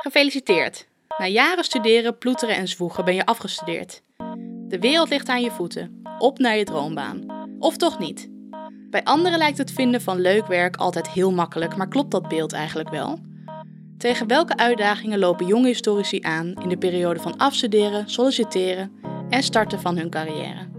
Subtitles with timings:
[0.00, 0.88] Gefeliciteerd!
[1.18, 4.02] Na jaren studeren, ploeteren en zwoegen ben je afgestudeerd.
[4.68, 6.02] De wereld ligt aan je voeten.
[6.18, 7.48] Op naar je droombaan.
[7.58, 8.28] Of toch niet?
[8.90, 12.52] Bij anderen lijkt het vinden van leuk werk altijd heel makkelijk, maar klopt dat beeld
[12.52, 13.18] eigenlijk wel?
[13.98, 18.92] Tegen welke uitdagingen lopen jonge historici aan in de periode van afstuderen, solliciteren
[19.28, 20.69] en starten van hun carrière?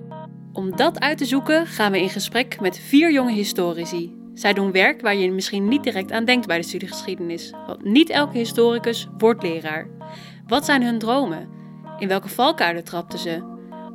[0.53, 4.15] Om dat uit te zoeken gaan we in gesprek met vier jonge historici.
[4.33, 7.53] Zij doen werk waar je misschien niet direct aan denkt bij de studiegeschiedenis.
[7.67, 9.87] Want niet elke historicus wordt leraar.
[10.47, 11.49] Wat zijn hun dromen?
[11.99, 13.43] In welke valkuilen trapten ze?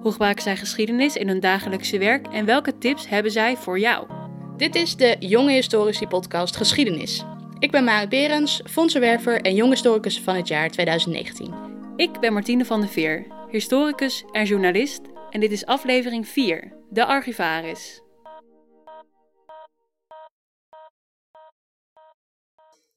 [0.00, 4.06] Hoe gebruiken zij geschiedenis in hun dagelijkse werk en welke tips hebben zij voor jou?
[4.56, 7.24] Dit is de Jonge Historici podcast Geschiedenis.
[7.58, 11.54] Ik ben Marit Berens, fondsenwerver en jong historicus van het jaar 2019.
[11.96, 15.00] Ik ben Martine van der Veer, historicus en journalist
[15.36, 18.02] en dit is aflevering 4, de archivaris.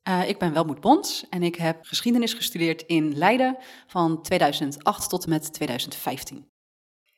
[0.07, 5.23] Uh, ik ben Welmoed Bons en ik heb geschiedenis gestudeerd in Leiden van 2008 tot
[5.23, 6.49] en met 2015.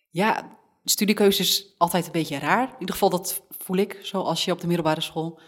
[0.09, 2.67] Ja, studiekeuze is altijd een beetje raar.
[2.67, 5.39] In ieder geval, dat voel ik zoals je op de middelbare school.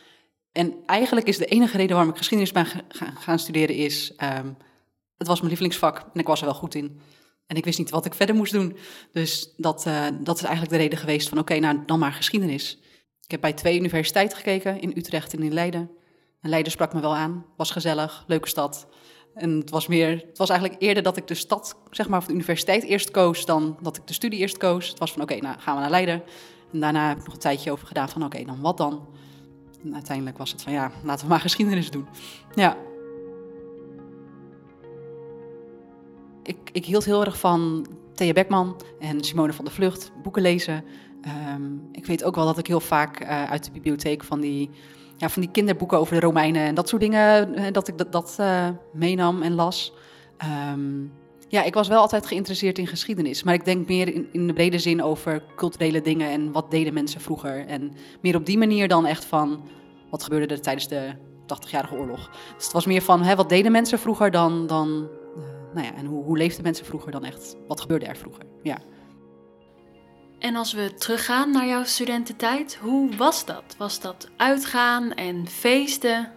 [0.52, 2.66] En eigenlijk is de enige reden waarom ik geschiedenis ben
[3.24, 4.14] gaan studeren is...
[4.24, 4.58] Um,
[5.18, 7.02] het was mijn lievelingsvak en ik was er wel goed in.
[7.48, 8.78] En ik wist niet wat ik verder moest doen.
[9.12, 12.78] Dus dat, uh, dat is eigenlijk de reden geweest van oké, nou dan maar geschiedenis.
[13.22, 15.92] Ik heb bij twee universiteiten gekeken, in Utrecht en in Leiden.
[16.42, 18.88] En Leiden sprak me wel aan, was gezellig, leuke stad.
[19.34, 22.26] En het was, meer, het was eigenlijk eerder dat ik de stad, zeg maar, of
[22.26, 24.88] de universiteit eerst koos, dan dat ik de studie eerst koos.
[24.88, 26.24] Het was van, oké, nou gaan we naar Leiden.
[26.74, 29.08] En daarna heb ik nog een tijdje over gedaan van, oké, dan wat dan?
[29.84, 32.08] En uiteindelijk was het van, ja, laten we maar geschiedenis doen.
[32.56, 32.78] Ja.
[36.44, 40.84] Ik, ik hield heel erg van Thea Beckman en Simone van der Vlucht, boeken lezen.
[41.56, 44.70] Um, ik weet ook wel dat ik heel vaak uh, uit de bibliotheek van die
[45.18, 48.12] ja, van die kinderboeken over de Romeinen en dat soort dingen, eh, dat ik dat,
[48.12, 49.94] dat uh, meenam en las.
[50.72, 51.12] Um,
[51.48, 54.54] ja, ik was wel altijd geïnteresseerd in geschiedenis, maar ik denk meer in, in de
[54.54, 57.66] brede zin over culturele dingen en wat deden mensen vroeger.
[57.68, 59.64] En meer op die manier dan echt van
[60.10, 62.30] wat gebeurde er tijdens de 80-jarige oorlog.
[62.56, 65.08] Dus het was meer van hè, wat deden mensen vroeger dan, dan
[65.74, 67.56] nou ja, en hoe, hoe leefden mensen vroeger dan echt?
[67.68, 68.46] Wat gebeurde er vroeger?
[68.64, 68.78] Ja.
[70.40, 73.76] En als we teruggaan naar jouw studententijd, hoe was dat?
[73.78, 76.32] Was dat uitgaan en feesten?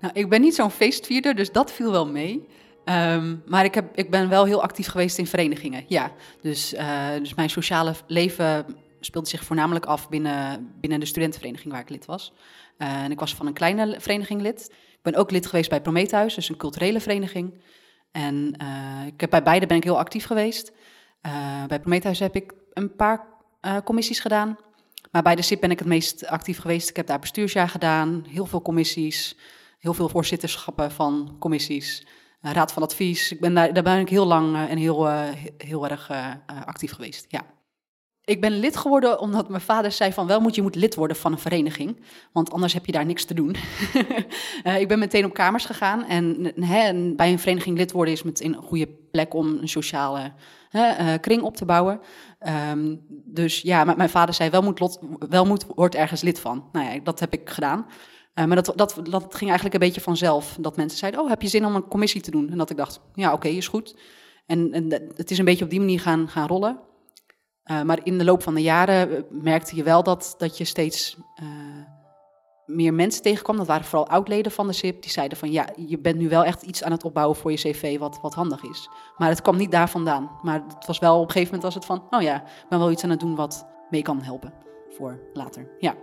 [0.00, 2.46] Nou, ik ben niet zo'n feestvierder, dus dat viel wel mee.
[2.84, 6.12] Um, maar ik, heb, ik ben wel heel actief geweest in verenigingen, ja.
[6.40, 8.66] Dus, uh, dus mijn sociale leven
[9.00, 12.32] speelde zich voornamelijk af binnen, binnen de studentenvereniging waar ik lid was.
[12.78, 14.70] Uh, en ik was van een kleine vereniging lid.
[14.70, 17.54] Ik ben ook lid geweest bij Prometheus, dus een culturele vereniging.
[18.16, 20.72] En uh, ik heb, bij beide ben ik heel actief geweest.
[21.68, 23.26] bij Prometheus heb ik een paar
[23.62, 24.56] uh, commissies gedaan.
[25.10, 26.88] Maar bij de SIP ben ik het meest actief geweest.
[26.88, 29.36] Ik heb daar bestuursjaar gedaan, heel veel commissies,
[29.78, 32.06] heel veel voorzitterschappen van commissies,
[32.40, 33.32] raad van advies.
[33.32, 35.08] Ik ben daar, daar ben ik heel lang en heel,
[35.58, 36.10] heel erg
[36.64, 37.24] actief geweest.
[37.28, 37.55] Ja.
[38.26, 41.16] Ik ben lid geworden omdat mijn vader zei van wel moet je moet lid worden
[41.16, 42.00] van een vereniging,
[42.32, 43.56] want anders heb je daar niks te doen.
[44.64, 48.54] uh, ik ben meteen op kamers gegaan en, bij een vereniging lid worden is meteen
[48.54, 50.32] een goede plek om een sociale
[50.72, 52.00] uh, kring op te bouwen.
[52.70, 54.98] Um, dus ja, mijn vader zei wel moet, lot,
[55.28, 56.68] wel moet wordt ergens lid van.
[56.72, 57.86] Nou ja, dat heb ik gedaan.
[58.34, 60.56] Uh, maar dat, dat, dat ging eigenlijk een beetje vanzelf.
[60.60, 62.50] Dat mensen zeiden, oh, heb je zin om een commissie te doen?
[62.50, 63.96] En dat ik dacht, ja, oké, is goed.
[64.46, 66.94] En, en het is een beetje op die manier gaan, gaan rollen.
[67.66, 70.64] Uh, maar in de loop van de jaren eh, merkte je wel dat, dat je
[70.64, 71.48] steeds uh,
[72.66, 73.56] meer mensen tegenkwam.
[73.56, 75.02] Dat waren vooral oudleden van de SIP.
[75.02, 77.56] Die zeiden van ja, je bent nu wel echt iets aan het opbouwen voor je
[77.56, 78.88] cv wat, wat handig is.
[79.16, 80.30] Maar het kwam niet daar vandaan.
[80.42, 82.78] Maar het was wel op een gegeven moment was het van, oh ja, ik ben
[82.78, 84.52] wel iets aan het doen wat mee kan helpen
[84.88, 85.68] voor later.
[85.78, 85.94] Ja.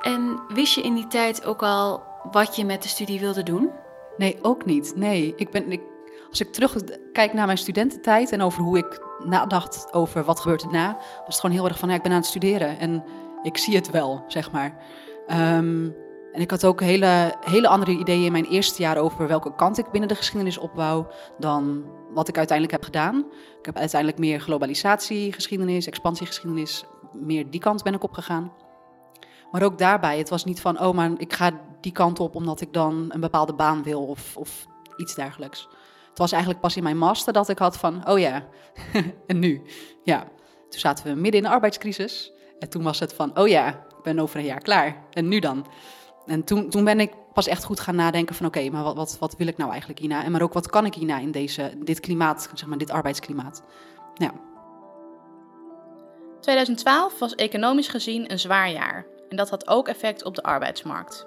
[0.00, 3.70] En wist je in die tijd ook al wat je met de studie wilde doen?
[4.16, 4.92] Nee, ook niet.
[4.96, 5.80] Nee, ik ben, ik,
[6.30, 10.96] als ik terugkijk naar mijn studententijd en over hoe ik nadacht over wat gebeurt erna,
[10.96, 13.04] was het gewoon heel erg van, ik ben aan het studeren en
[13.42, 14.76] ik zie het wel, zeg maar.
[15.28, 15.94] Um,
[16.32, 19.78] en ik had ook hele, hele andere ideeën in mijn eerste jaar over welke kant
[19.78, 21.06] ik binnen de geschiedenis opbouw
[21.38, 23.26] dan wat ik uiteindelijk heb gedaan.
[23.58, 28.52] Ik heb uiteindelijk meer globalisatie, geschiedenis, expansiegeschiedenis, meer die kant ben ik opgegaan.
[29.50, 31.50] Maar ook daarbij, het was niet van, oh, maar ik ga
[31.80, 35.68] die kant op omdat ik dan een bepaalde baan wil of, of iets dergelijks.
[36.12, 38.46] Het was eigenlijk pas in mijn master dat ik had van, oh ja,
[39.26, 39.62] en nu?
[40.02, 40.20] Ja,
[40.68, 42.32] toen zaten we midden in de arbeidscrisis.
[42.58, 45.04] En toen was het van, oh ja, ik ben over een jaar klaar.
[45.10, 45.66] En nu dan?
[46.26, 49.16] En toen, toen ben ik pas echt goed gaan nadenken van, oké, maar wat, wat,
[49.18, 50.24] wat wil ik nou eigenlijk hierna?
[50.24, 53.62] En maar ook, wat kan ik hierna in deze, dit klimaat, zeg maar, dit arbeidsklimaat?
[54.14, 54.32] Ja.
[56.40, 59.06] 2012 was economisch gezien een zwaar jaar.
[59.28, 61.26] En dat had ook effect op de arbeidsmarkt.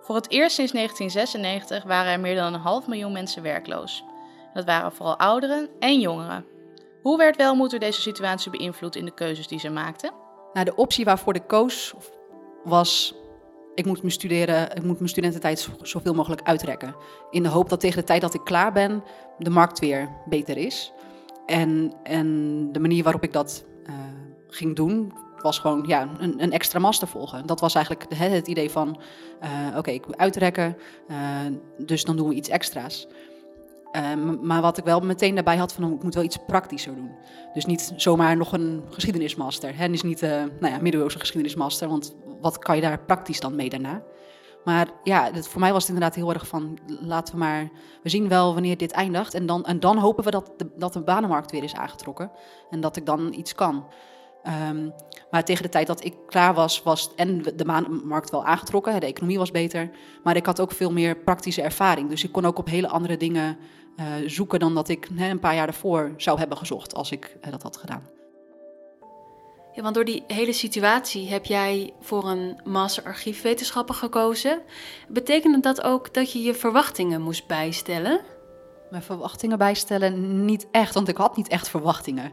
[0.00, 4.04] Voor het eerst sinds 1996 waren er meer dan een half miljoen mensen werkloos.
[4.54, 6.44] Dat waren vooral ouderen en jongeren.
[7.02, 10.12] Hoe werd Welmoed door deze situatie beïnvloed in de keuzes die ze maakten?
[10.52, 11.94] Nou, de optie waarvoor ik koos
[12.64, 13.14] was
[13.74, 16.94] ik moet mijn, studeren, ik moet mijn studententijd zoveel mogelijk uitrekken.
[17.30, 19.02] In de hoop dat tegen de tijd dat ik klaar ben,
[19.38, 20.92] de markt weer beter is.
[21.46, 23.94] En, en de manier waarop ik dat uh,
[24.48, 25.12] ging doen,
[25.42, 27.46] was gewoon ja, een, een, extra master volgen.
[27.46, 29.00] Dat was eigenlijk het, het idee van,
[29.42, 30.76] uh, oké, ik moet uitrekken,
[31.10, 31.16] uh,
[31.78, 33.06] dus dan doen we iets extra's.
[34.42, 37.10] Maar wat ik wel meteen daarbij had, van ik moet wel iets praktischer doen.
[37.54, 39.76] Dus niet zomaar nog een geschiedenismaster.
[39.76, 39.88] Hè?
[39.88, 43.68] is niet uh, nou ja, middeleeuwse geschiedenismaster, want wat kan je daar praktisch dan mee
[43.68, 44.02] daarna?
[44.64, 47.70] Maar ja, het, voor mij was het inderdaad heel erg van, laten we maar,
[48.02, 49.34] we zien wel wanneer dit eindigt.
[49.34, 52.30] En dan, en dan hopen we dat de, dat de banenmarkt weer is aangetrokken
[52.70, 53.86] en dat ik dan iets kan.
[54.68, 54.92] Um,
[55.30, 59.00] maar tegen de tijd dat ik klaar was, was en de banenmarkt wel aangetrokken.
[59.00, 59.90] De economie was beter.
[60.22, 62.08] Maar ik had ook veel meer praktische ervaring.
[62.08, 63.58] Dus ik kon ook op hele andere dingen
[64.26, 67.50] zoeken dan dat ik hè, een paar jaar daarvoor zou hebben gezocht als ik uh,
[67.50, 68.08] dat had gedaan.
[69.74, 74.62] Ja, want door die hele situatie heb jij voor een master archiefwetenschappen gekozen.
[75.08, 78.20] Betekende dat ook dat je je verwachtingen moest bijstellen?
[78.90, 82.32] Mijn verwachtingen bijstellen niet echt, want ik had niet echt verwachtingen.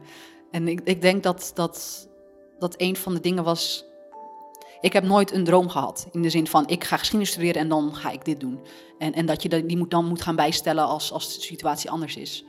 [0.52, 2.08] En ik, ik denk dat, dat
[2.60, 3.86] dat een van de dingen was.
[4.82, 6.08] Ik heb nooit een droom gehad.
[6.12, 8.60] In de zin van ik ga geschiedenis studeren en dan ga ik dit doen.
[8.98, 12.16] En, en dat je die moet, dan moet gaan bijstellen als, als de situatie anders
[12.16, 12.44] is.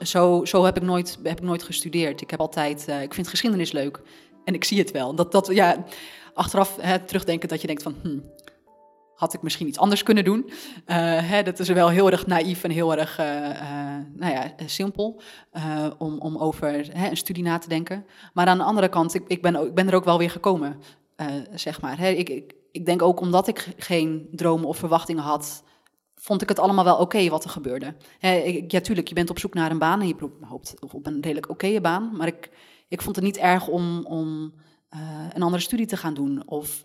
[0.00, 2.20] Zo, zo heb, ik nooit, heb ik nooit gestudeerd.
[2.20, 2.86] Ik heb altijd.
[2.88, 4.00] Uh, ik vind geschiedenis leuk.
[4.44, 5.14] En ik zie het wel.
[5.14, 5.84] Dat, dat, ja,
[6.34, 7.94] achteraf hè, terugdenken dat je denkt van...
[8.02, 8.18] Hm,
[9.14, 10.44] had ik misschien iets anders kunnen doen.
[10.46, 10.54] Uh,
[11.30, 13.26] hè, dat is wel heel erg naïef en heel erg uh,
[14.14, 15.20] nou ja, simpel
[15.98, 18.06] om, om over hè, een studie na te denken.
[18.32, 20.80] Maar aan de andere kant, ik, ik, ben, ik ben er ook wel weer gekomen,
[21.54, 22.00] zeg maar.
[22.00, 25.64] Ik, ik, ik denk ook omdat ik geen dromen of verwachtingen had,
[26.14, 27.94] vond ik het allemaal wel oké wat er gebeurde.
[28.18, 31.06] Hè, ik, ja, tuurlijk, je bent op zoek naar een baan en je hoopt op
[31.06, 32.50] een redelijk oké baan, maar ik
[32.88, 34.54] ik vond het niet erg om, om
[34.94, 35.00] uh,
[35.32, 36.42] een andere studie te gaan doen.
[36.46, 36.84] Of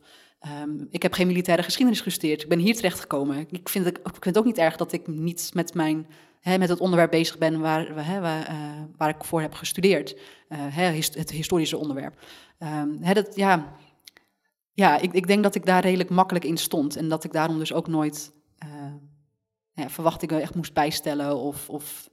[0.63, 2.41] um, ik heb geen militaire geschiedenis gestudeerd.
[2.41, 3.47] Ik ben hier terechtgekomen.
[3.49, 6.07] Ik vind het, ik vind het ook niet erg dat ik niet met, mijn,
[6.43, 8.57] met het onderwerp bezig ben waar, waar, uh,
[8.97, 10.19] waar ik voor heb gestudeerd.
[10.47, 12.19] Het historische onderwerp.
[12.99, 13.75] Hè, dat, ja,
[14.73, 16.95] ja ik, ik denk dat ik daar redelijk makkelijk in stond.
[16.95, 18.31] En dat ik daarom dus ook nooit
[19.73, 22.09] ja, verwachtingen echt moest bijstellen of, of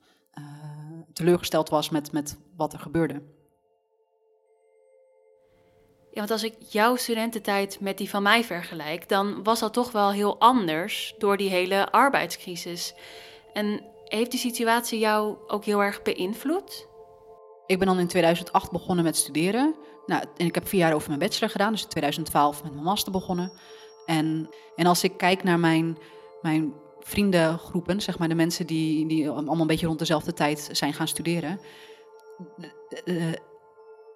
[1.13, 3.23] teleurgesteld was met, met wat er gebeurde.
[6.11, 9.93] Ja, want als ik jouw studententijd met die van mij vergelijk, dan was dat toch
[9.93, 12.95] wel heel anders door die hele arbeidscrisis.
[13.53, 16.89] En heeft die situatie jou ook heel erg beïnvloed?
[17.67, 19.75] Ik ben dan in 2008 begonnen met studeren.
[20.09, 22.85] Nou, en ik heb vier jaar over mijn bachelor gedaan, dus in 2012 met mijn
[22.85, 23.53] master begonnen.
[24.07, 25.99] En, en als ik kijk naar mijn,
[26.43, 30.95] mijn vriendengroepen, zeg maar de mensen die, die allemaal een beetje rond dezelfde tijd zijn
[30.95, 31.61] gaan studeren.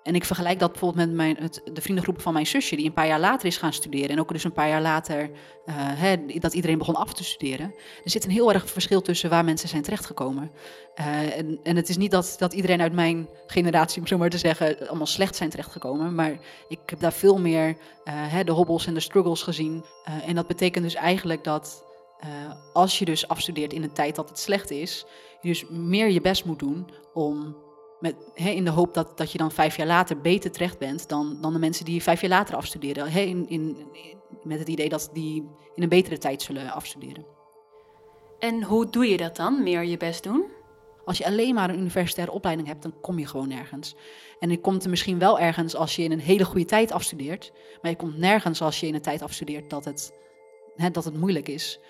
[0.03, 2.93] En ik vergelijk dat bijvoorbeeld met mijn, het, de vriendengroep van mijn zusje, die een
[2.93, 4.09] paar jaar later is gaan studeren.
[4.09, 5.31] En ook dus een paar jaar later
[5.67, 7.75] uh, dat iedereen begon af te studeren.
[8.05, 10.51] Er zit een heel erg verschil tussen waar mensen zijn terechtgekomen.
[11.01, 14.31] Uh, en, en het is niet dat, dat iedereen uit mijn generatie, om zo maar
[14.31, 16.15] te zeggen, allemaal slecht zijn terechtgekomen.
[16.15, 16.39] Maar
[16.69, 19.85] ik heb daar veel meer uh, de hobbels en de struggles gezien.
[20.27, 21.85] en dat betekent dus eigenlijk dat
[22.73, 25.07] als je dus afstudeert in een tijd dat het slecht is,
[25.41, 27.57] je dus meer je best moet doen om
[28.03, 31.39] met, in de hoop dat, dat je dan vijf jaar later beter terecht bent dan,
[31.41, 33.13] dan de mensen die vijf jaar later afstuderen.
[33.13, 33.77] in, in,
[34.43, 37.27] met het idee dat die in een betere tijd zullen afstuderen.
[38.39, 40.45] En hoe doe je dat dan, meer je best doen?
[41.05, 43.95] Als je alleen maar een universitaire opleiding hebt, dan kom je gewoon nergens.
[44.39, 47.53] En je komt er misschien wel ergens als je in een hele goede tijd afstudeert,
[47.83, 50.13] maar je komt nergens als je in een tijd afstudeert dat het,
[50.93, 51.81] dat het moeilijk is.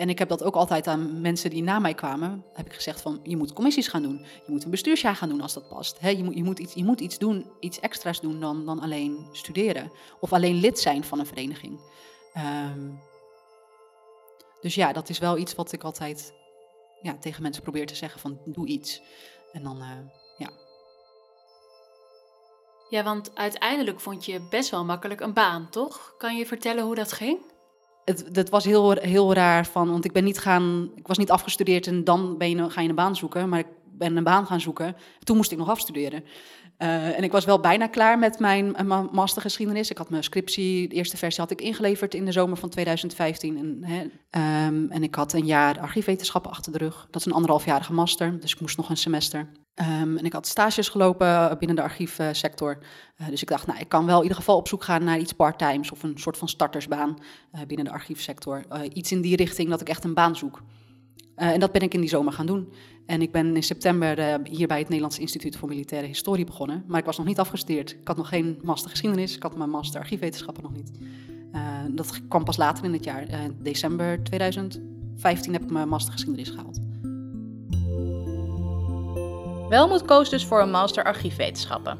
[0.00, 3.00] En ik heb dat ook altijd aan mensen die na mij kwamen, heb ik gezegd
[3.00, 4.26] van, je moet commissies gaan doen.
[4.46, 5.98] Je moet een bestuursjaar gaan doen als dat past.
[6.00, 9.28] je, moet, je, moet iets, je moet iets doen, iets extra's doen dan, dan alleen
[9.32, 9.92] studeren.
[10.20, 11.80] Of alleen lid zijn van een vereniging.
[12.36, 13.00] Um,
[14.60, 16.32] dus ja, dat is wel iets wat ik altijd
[17.02, 19.02] ja, tegen mensen probeer te zeggen van, doe iets.
[19.52, 19.88] En dan, uh,
[20.36, 20.50] ja.
[22.88, 26.14] Ja, want uiteindelijk vond je best wel makkelijk een baan, toch?
[26.18, 27.49] Kan je vertellen hoe dat ging?
[28.32, 31.86] Het was heel, heel raar van, want ik ben niet gaan, ik was niet afgestudeerd
[31.86, 34.60] en dan ben je, ga je een baan zoeken, maar ik ben een baan gaan
[34.60, 34.96] zoeken.
[35.24, 36.24] Toen moest ik nog afstuderen.
[36.82, 39.90] Uh, en ik was wel bijna klaar met mijn, mijn mastergeschiedenis.
[39.90, 43.58] Ik had mijn scriptie, de eerste versie had ik ingeleverd in de zomer van 2015.
[43.58, 44.00] En, hè,
[44.66, 47.06] um, en ik had een jaar archiefwetenschappen achter de rug.
[47.10, 49.48] Dat is een anderhalfjarige master, dus ik moest nog een semester.
[49.80, 52.78] Ehm, en ik had stages gelopen binnen de archiefsector.
[53.20, 55.18] Uh, dus ik dacht, nou, ik kan wel in ieder geval op zoek gaan naar
[55.18, 57.18] iets parttimes of een soort van startersbaan
[57.54, 58.64] uh, binnen de archiefsector.
[58.92, 60.62] Iets in die richting dat ik echt een baan zoek.
[61.34, 62.72] en dat ben ik in die zomer gaan doen.
[63.06, 66.84] En ik ben in september hier bij het Nederlands Instituut voor Militaire Historie begonnen.
[66.86, 67.90] Maar ik was nog niet afgestudeerd.
[67.90, 70.90] Ik had nog geen master geschiedenis, ik had mijn master archiefwetenschappen nog niet.
[71.90, 73.26] dat kwam pas later in het jaar.
[73.62, 76.89] december 2015 heb ik mijn master geschiedenis gehaald.
[79.70, 81.98] Welmoed koos dus voor een master archiefwetenschappen.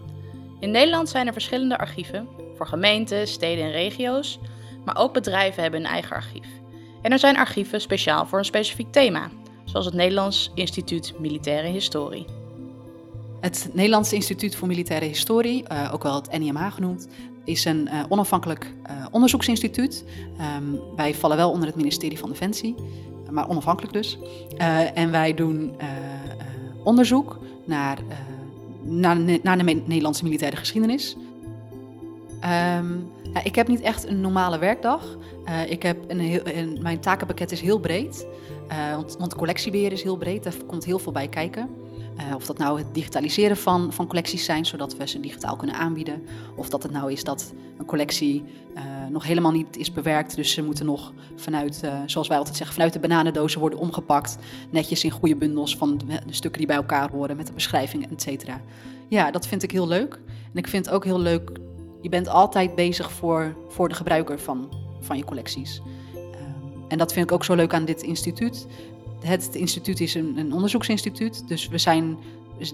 [0.60, 4.38] In Nederland zijn er verschillende archieven, voor gemeenten, steden en regio's,
[4.84, 6.46] maar ook bedrijven hebben een eigen archief.
[7.02, 9.30] En er zijn archieven speciaal voor een specifiek thema,
[9.64, 12.24] zoals het Nederlands Instituut Militaire Historie.
[13.40, 17.08] Het Nederlands Instituut voor Militaire Historie, uh, ook wel het NIMA genoemd,
[17.44, 20.04] is een uh, onafhankelijk uh, onderzoeksinstituut.
[20.56, 22.74] Um, wij vallen wel onder het ministerie van Defensie,
[23.30, 24.18] maar onafhankelijk dus.
[24.94, 25.76] en wij doen
[26.84, 27.38] onderzoek
[27.70, 27.98] naar,
[28.82, 31.16] naar, naar, de Nederlandse militaire geschiedenis.
[32.76, 35.16] Um, ja, ik heb niet echt een normale werkdag.
[35.48, 36.42] Uh, ik heb een heel,
[36.80, 38.26] mijn takenpakket is heel breed.
[38.70, 41.68] Uh, want, want collectiebeheer is heel breed, daar komt heel veel bij kijken.
[42.20, 45.76] Uh, of dat nou het digitaliseren van, van collecties zijn, zodat we ze digitaal kunnen
[45.76, 46.26] aanbieden.
[46.54, 48.44] Of dat het nou is dat een collectie
[48.76, 50.36] uh, nog helemaal niet is bewerkt.
[50.36, 54.38] Dus ze moeten nog vanuit, uh, zoals wij altijd zeggen, vanuit de bananendozen worden omgepakt.
[54.70, 58.22] Netjes in goede bundels van de, stukken die bij elkaar horen, met de beschrijvingen, et
[58.22, 58.60] cetera.
[59.08, 60.20] Ja, dat vind ik heel leuk.
[60.52, 61.50] En ik vind ook heel leuk,
[62.00, 64.68] je bent altijd bezig voor, voor de gebruiker van,
[65.00, 65.82] van je collecties.
[66.14, 68.66] Um, en dat vind ik ook zo leuk aan dit instituut
[69.24, 71.48] het instituut is een, een onderzoeksinstituut.
[71.48, 72.18] Dus we, zijn,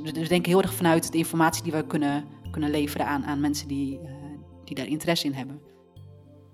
[0.03, 3.69] we denken heel erg vanuit de informatie die we kunnen, kunnen leveren aan, aan mensen
[3.69, 4.11] die, uh,
[4.65, 5.61] die daar interesse in hebben.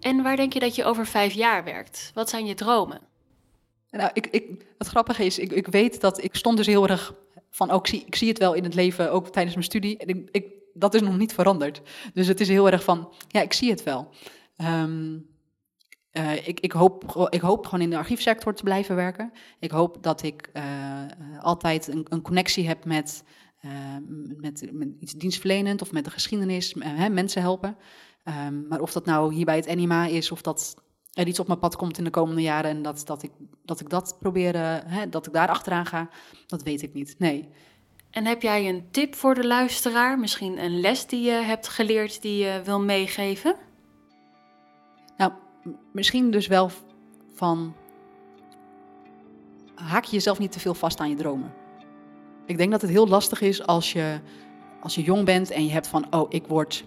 [0.01, 2.11] En waar denk je dat je over vijf jaar werkt?
[2.15, 3.01] Wat zijn je dromen?
[3.91, 7.15] Nou, ik, ik, het grappige is, ik, ik weet dat ik stond dus heel erg
[7.51, 9.97] van, ook oh, zie, ik zie het wel in het leven, ook tijdens mijn studie.
[9.99, 11.83] En ik, ik, dat is nog niet veranderd.
[12.15, 14.09] Dus het is heel erg van, ja, ik zie het wel.
[14.57, 15.27] Um,
[16.13, 19.33] uh, ik, ik, hoop, ik hoop gewoon in de archiefsector te blijven werken.
[19.59, 20.63] Ik hoop dat ik uh,
[21.41, 23.25] altijd een, een, connectie heb met,
[24.37, 24.61] met,
[25.01, 27.77] iets dienstverlenend of met de geschiedenis, hè, mensen helpen.
[28.25, 30.75] Um, maar of dat nou hier bij het NIMA is of dat
[31.13, 33.31] er iets op mijn pad komt in de komende jaren en dat, dat, ik,
[33.65, 36.09] dat ik dat probeer, hè, dat ik daar achteraan ga,
[36.47, 37.15] dat weet ik niet.
[37.19, 37.49] Nee.
[38.11, 40.19] En heb jij een tip voor de luisteraar?
[40.19, 43.57] Misschien een les die je hebt geleerd die je wil meegeven?
[45.93, 46.71] Misschien dus wel
[47.35, 47.75] van
[49.75, 51.53] haak je jezelf niet te veel vast aan je dromen.
[52.47, 54.21] Ik denk dat het heel lastig is als je,
[54.81, 56.85] als je jong bent en je hebt van, oh, ik word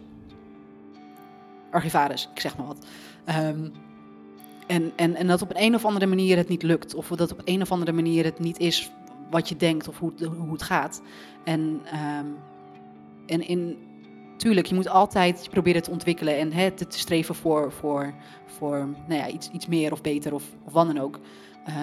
[1.71, 2.85] archivaris, ik zeg maar wat.
[3.29, 3.71] Um,
[4.67, 6.95] en, en, en dat op een of andere manier het niet lukt.
[6.95, 8.91] Of dat op een of andere manier het niet is
[9.29, 11.01] wat je denkt of hoe, hoe het gaat.
[11.43, 11.81] En,
[12.19, 12.37] um,
[13.25, 13.77] en in,
[14.37, 18.13] tuurlijk, je moet altijd proberen te ontwikkelen en hè, te, streven voor, voor,
[18.45, 21.19] voor nou ja, iets, iets meer of beter of, of wat dan ook.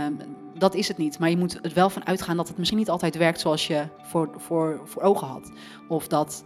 [0.06, 0.18] Um,
[0.58, 1.18] dat is het niet.
[1.18, 3.84] Maar je moet er wel van uitgaan dat het misschien niet altijd werkt zoals je
[4.02, 5.52] voor, voor, voor ogen had.
[5.88, 6.44] Of dat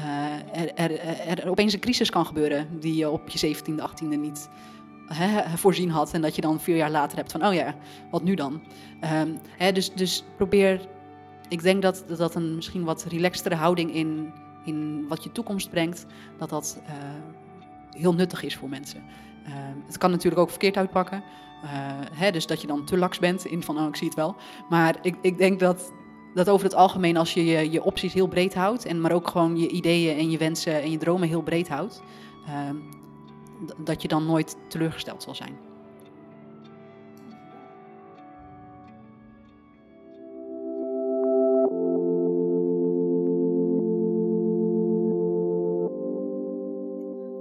[0.00, 1.00] uh, er, er,
[1.38, 4.48] er, opeens een crisis kan gebeuren die je op je 17e, 18e niet
[5.06, 6.12] hè, voorzien had.
[6.12, 7.74] En dat je dan vier jaar later hebt van, oh ja,
[8.10, 8.62] wat nu dan?
[9.14, 10.88] Um, hè, dus, dus probeer,
[11.48, 14.32] ik denk dat dat een misschien wat relaxtere houding in,
[14.68, 16.06] in wat je toekomst brengt,
[16.38, 16.92] dat dat uh,
[17.90, 19.02] heel nuttig is voor mensen.
[19.46, 19.54] Uh,
[19.86, 21.22] het kan natuurlijk ook verkeerd uitpakken.
[21.64, 21.70] Uh,
[22.12, 24.36] hè, dus dat je dan te laks bent in van, oh, ik zie het wel.
[24.68, 25.92] Maar ik, ik denk dat,
[26.34, 29.28] dat over het algemeen, als je, je je opties heel breed houdt, en maar ook
[29.28, 32.02] gewoon je ideeën en je wensen en je dromen heel breed houdt,
[32.46, 32.76] ehm,
[33.84, 35.67] dat je dan nooit teleurgesteld zal zijn.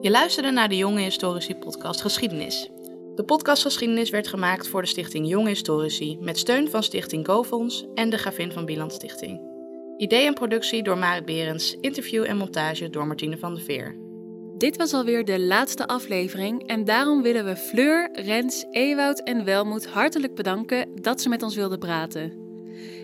[0.07, 2.69] Je luisterde naar de Jonge Historici podcast Geschiedenis.
[3.15, 7.85] De podcast Geschiedenis werd gemaakt voor de stichting Jonge Historici met steun van Stichting GoFonds
[7.93, 9.41] en de Gravin van Bieland Stichting.
[9.97, 13.97] Idee en productie door Marit Berends, interview en montage door Martine van der Veer.
[14.57, 19.87] Dit was alweer de laatste aflevering en daarom willen we Fleur, Rens, Ewoud en Welmoed
[19.87, 22.33] hartelijk bedanken dat ze met ons wilden praten.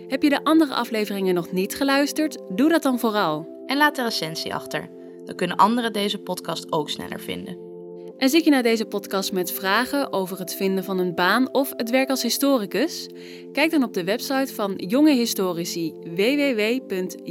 [0.07, 2.37] Heb je de andere afleveringen nog niet geluisterd?
[2.49, 3.63] Doe dat dan vooral.
[3.65, 5.01] En laat de recensie achter.
[5.25, 7.71] Dan kunnen anderen deze podcast ook sneller vinden.
[8.17, 11.73] En zit je naar deze podcast met vragen over het vinden van een baan of
[11.75, 13.09] het werk als historicus?
[13.51, 17.25] Kijk dan op de website van Jonge Historici www.jhsg.nl.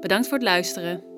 [0.00, 1.11] Bedankt voor het luisteren.